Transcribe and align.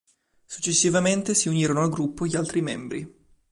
Successivamente 0.45 1.35
si 1.35 1.47
uniranno 1.47 1.81
al 1.81 1.91
gruppo 1.91 2.25
gli 2.25 2.35
altri 2.35 2.63
membri. 2.63 3.07